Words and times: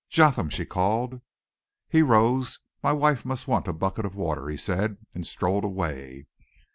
"Jotham!" 0.09 0.49
she 0.49 0.65
called. 0.65 1.21
He 1.87 2.01
rose. 2.01 2.57
"My 2.81 2.91
wife 2.91 3.23
must 3.23 3.47
want 3.47 3.67
a 3.67 3.71
bucket 3.71 4.03
of 4.03 4.15
water," 4.15 4.47
he 4.49 4.57
said, 4.57 4.97
and 5.13 5.27
strolled 5.27 5.63
away. 5.63 6.25